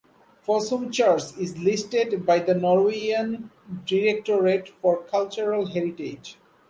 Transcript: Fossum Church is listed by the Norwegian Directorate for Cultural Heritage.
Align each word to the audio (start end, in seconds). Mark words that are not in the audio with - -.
Fossum 0.43 0.91
Church 0.91 1.37
is 1.37 1.59
listed 1.59 2.25
by 2.25 2.39
the 2.39 2.55
Norwegian 2.55 3.51
Directorate 3.85 4.67
for 4.67 5.03
Cultural 5.03 5.67
Heritage. 5.67 6.37